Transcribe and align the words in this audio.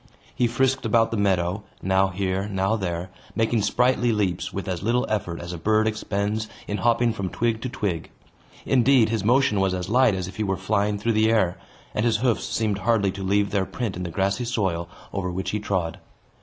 He 0.33 0.47
frisked 0.47 0.83
about 0.83 1.11
the 1.11 1.15
meadow, 1.17 1.61
now 1.83 2.07
here, 2.07 2.47
now 2.47 2.75
there, 2.75 3.11
making 3.35 3.61
sprightly 3.61 4.11
leaps, 4.11 4.51
with 4.51 4.67
as 4.67 4.81
little 4.81 5.05
effort 5.07 5.39
as 5.39 5.53
a 5.53 5.59
bird 5.59 5.87
expends 5.87 6.47
in 6.67 6.77
hopping 6.77 7.13
from 7.13 7.29
twig 7.29 7.61
to 7.61 7.69
twig. 7.69 8.09
Indeed, 8.65 9.09
his 9.09 9.23
motion 9.23 9.59
was 9.59 9.75
as 9.75 9.89
light 9.89 10.15
as 10.15 10.27
if 10.27 10.37
he 10.37 10.43
were 10.43 10.57
flying 10.57 10.97
through 10.97 11.13
the 11.13 11.29
air, 11.31 11.55
and 11.93 12.03
his 12.03 12.17
hoofs 12.17 12.45
seemed 12.45 12.79
hardly 12.79 13.11
to 13.11 13.21
leave 13.21 13.51
their 13.51 13.67
print 13.67 13.95
in 13.95 14.01
the 14.01 14.09
grassy 14.09 14.43
soil 14.43 14.89
over 15.13 15.29
which 15.29 15.51
he 15.51 15.59
trod. 15.59 15.99